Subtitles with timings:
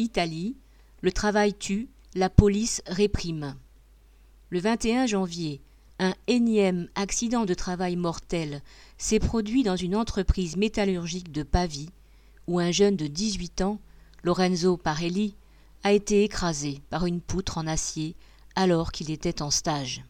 [0.00, 0.56] Italie,
[1.02, 3.54] le travail tue, la police réprime.
[4.48, 5.60] Le 21 janvier,
[5.98, 8.62] un énième accident de travail mortel
[8.96, 11.90] s'est produit dans une entreprise métallurgique de Pavie,
[12.46, 13.78] où un jeune de 18 ans,
[14.22, 15.34] Lorenzo Parelli,
[15.84, 18.16] a été écrasé par une poutre en acier
[18.56, 20.02] alors qu'il était en stage.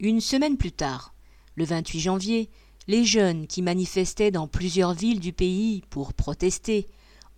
[0.00, 1.14] Une semaine plus tard,
[1.54, 2.50] le 28 janvier,
[2.88, 6.88] les jeunes qui manifestaient dans plusieurs villes du pays pour protester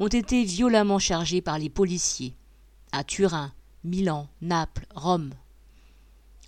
[0.02, 2.34] ont été violemment chargés par les policiers
[2.90, 3.52] à Turin,
[3.84, 5.30] Milan, Naples, Rome.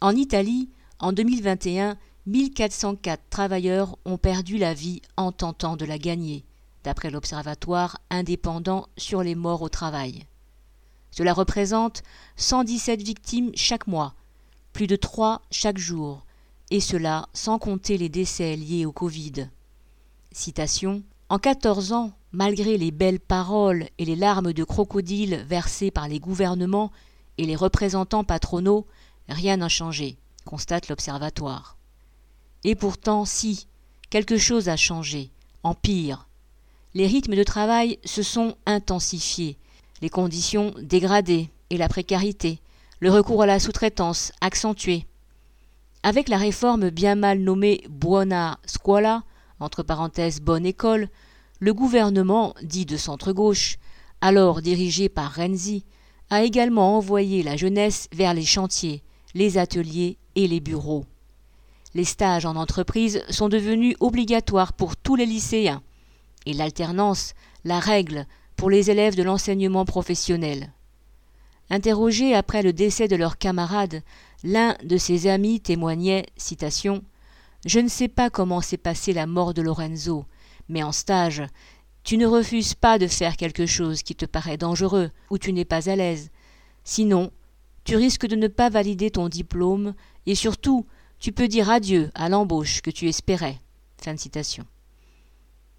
[0.01, 6.45] En Italie, en 2021, 1404 travailleurs ont perdu la vie en tentant de la gagner,
[6.83, 10.27] d'après l'Observatoire indépendant sur les morts au travail.
[11.13, 12.03] Cela représente
[12.35, 14.15] 117 victimes chaque mois,
[14.73, 16.27] plus de 3 chaque jour,
[16.73, 19.49] et cela sans compter les décès liés au Covid.
[20.33, 26.07] Citation En 14 ans, malgré les belles paroles et les larmes de crocodile versées par
[26.07, 26.93] les gouvernements
[27.39, 28.87] et les représentants patronaux,
[29.29, 31.79] rien n'a changé, constate l'Observatoire.
[32.63, 33.67] Et pourtant, si,
[34.11, 35.31] quelque chose a changé,
[35.63, 36.29] en pire.
[36.93, 39.57] Les rythmes de travail se sont intensifiés,
[40.03, 42.61] les conditions dégradées et la précarité,
[43.01, 45.07] le recours à la sous-traitance accentué.
[46.03, 49.25] Avec la réforme bien mal nommée Buona Scuola,
[49.65, 51.09] entre parenthèses bonne école,
[51.59, 53.79] le gouvernement, dit de centre-gauche,
[54.21, 55.85] alors dirigé par Renzi,
[56.31, 59.03] a également envoyé la jeunesse vers les chantiers,
[59.35, 61.07] les ateliers et les bureaux.
[61.95, 65.83] Les stages en entreprise sont devenus obligatoires pour tous les lycéens,
[66.47, 68.27] et l'alternance, la règle
[68.57, 70.73] pour les élèves de l'enseignement professionnel.
[71.71, 74.03] Interrogé après le décès de leur camarade,
[74.43, 77.03] l'un de ses amis témoignait, citation,
[77.65, 80.27] Je ne sais pas comment s'est passée la mort de Lorenzo,
[80.69, 81.43] mais en stage,
[82.03, 85.65] tu ne refuses pas de faire quelque chose qui te paraît dangereux ou tu n'es
[85.65, 86.31] pas à l'aise.
[86.85, 87.33] Sinon,
[87.85, 89.95] tu risques de ne pas valider ton diplôme
[90.27, 90.87] et surtout,
[91.19, 93.59] tu peux dire adieu à l'embauche que tu espérais.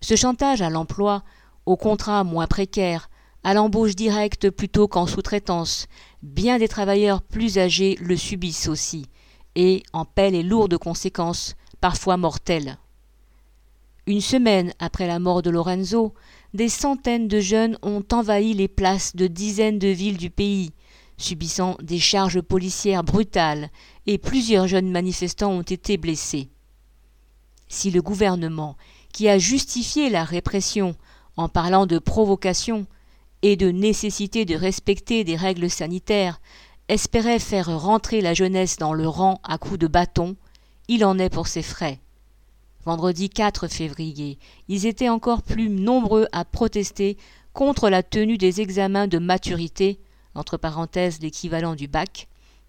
[0.01, 1.23] Ce chantage à l'emploi,
[1.67, 3.09] au contrat moins précaire,
[3.43, 5.85] à l'embauche directe plutôt qu'en sous-traitance,
[6.23, 9.05] bien des travailleurs plus âgés le subissent aussi,
[9.53, 12.79] et en paient les lourdes conséquences, parfois mortelles.
[14.07, 16.15] Une semaine après la mort de Lorenzo,
[16.55, 20.71] des centaines de jeunes ont envahi les places de dizaines de villes du pays,
[21.17, 23.69] subissant des charges policières brutales,
[24.07, 26.49] et plusieurs jeunes manifestants ont été blessés.
[27.67, 28.77] Si le gouvernement,
[29.13, 30.95] qui a justifié la répression
[31.37, 32.87] en parlant de provocation
[33.43, 36.41] et de nécessité de respecter des règles sanitaires,
[36.87, 40.35] espérait faire rentrer la jeunesse dans le rang à coups de bâton,
[40.87, 41.99] il en est pour ses frais.
[42.85, 44.37] Vendredi 4 février,
[44.67, 47.17] ils étaient encore plus nombreux à protester
[47.53, 49.99] contre la tenue des examens de maturité,
[50.35, 52.27] entre parenthèses l'équivalent du bac,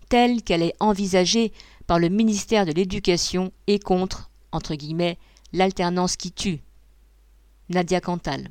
[0.08, 1.52] telle qu'elle est envisagée
[1.86, 5.18] par le ministère de l'Éducation et contre, entre guillemets,
[5.52, 6.60] l'alternance qui tue.
[7.68, 8.48] Nadia Cantal.